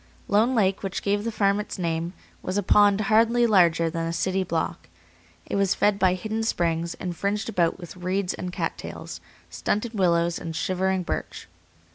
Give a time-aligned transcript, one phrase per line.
[0.27, 4.11] Lone Lake, which gave the farm its name, was a pond hardly larger than a
[4.13, 4.89] city block.
[5.45, 9.93] It was fed by hidden springs, and fringed about with reeds and cat tails, stunted
[9.93, 11.47] willows and shivering birch.